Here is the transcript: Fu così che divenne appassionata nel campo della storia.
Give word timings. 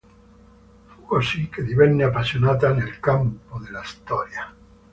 Fu 0.87 1.03
così 1.05 1.47
che 1.49 1.61
divenne 1.61 2.03
appassionata 2.05 2.73
nel 2.73 2.99
campo 2.99 3.59
della 3.59 3.83
storia. 3.83 4.51